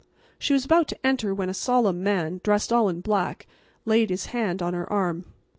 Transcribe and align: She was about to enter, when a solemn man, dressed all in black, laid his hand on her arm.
She 0.39 0.53
was 0.53 0.65
about 0.65 0.87
to 0.87 1.05
enter, 1.05 1.31
when 1.31 1.47
a 1.47 1.53
solemn 1.53 2.01
man, 2.01 2.41
dressed 2.43 2.73
all 2.73 2.89
in 2.89 3.01
black, 3.01 3.45
laid 3.85 4.09
his 4.09 4.25
hand 4.33 4.59
on 4.59 4.73
her 4.73 4.91
arm. 4.91 5.25